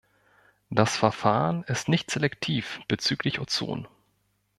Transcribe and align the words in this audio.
Das 0.71 0.97
Verfahren 0.97 1.63
ist 1.65 1.87
nicht 1.87 2.09
selektiv 2.09 2.79
bezüglich 2.87 3.39
Ozon. 3.39 3.87